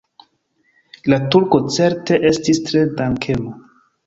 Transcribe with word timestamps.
La 1.13 1.19
turko 1.35 1.59
certe 1.75 2.19
estis 2.31 2.63
tre 2.71 2.83
dankema. 3.05 3.57